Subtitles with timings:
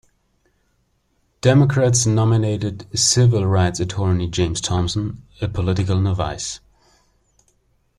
[1.41, 6.59] Democrats nominated civil-rights attorney James Thompson, a political novice.